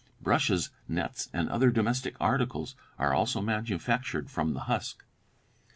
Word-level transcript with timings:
Brushes, 0.19 0.71
nets 0.87 1.29
and 1.31 1.47
other 1.49 1.69
domestic 1.69 2.15
articles 2.19 2.73
are 2.97 3.13
also 3.13 3.39
manufactured 3.39 4.31
from 4.31 4.53
the 4.55 4.61
husk. 4.61 5.03